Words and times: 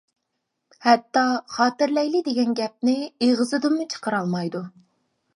ھەتتا 0.85 1.25
«خاتىرىلەيلى» 1.55 2.21
دېگەن 2.29 2.55
گەپنى 2.59 2.95
ئېغىزىدىنمۇ 3.25 3.85
چىقىرالمايدۇ. 3.95 4.63